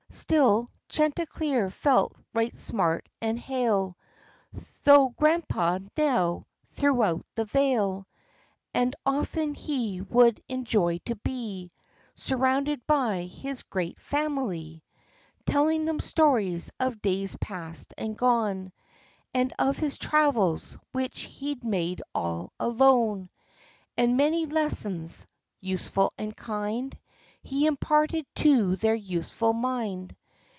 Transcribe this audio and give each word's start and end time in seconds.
Still 0.13 0.69
Chanticleer 0.89 1.69
felt 1.69 2.13
right 2.33 2.53
smart 2.53 3.07
and 3.21 3.39
hale, 3.39 3.97
Though" 4.83 5.07
Grandpa," 5.17 5.79
now, 5.97 6.47
throughout 6.71 7.25
the 7.35 7.45
vale; 7.45 8.05
And 8.73 8.93
often 9.05 9.53
he 9.53 10.01
would 10.01 10.43
enjoy 10.49 10.97
to 11.05 11.15
be 11.15 11.71
Surrounded 12.13 12.85
by 12.85 13.21
his 13.23 13.63
great 13.63 14.01
family, 14.01 14.83
Telling 15.45 15.85
them 15.85 16.01
stories 16.01 16.71
of 16.77 17.01
days 17.01 17.37
past 17.39 17.93
and 17.97 18.17
gone, 18.17 18.73
And 19.33 19.53
of 19.57 19.77
his 19.77 19.97
travels 19.97 20.77
which 20.91 21.21
he'd 21.21 21.63
made 21.63 22.01
all 22.13 22.51
alone; 22.59 23.29
And 23.95 24.17
many 24.17 24.45
lessons, 24.45 25.25
useful 25.61 26.11
and 26.17 26.35
kind, 26.35 26.97
He 27.43 27.65
imparted 27.65 28.27
to 28.35 28.75
their 28.75 28.93
youthful 28.93 29.51
mind. 29.51 30.15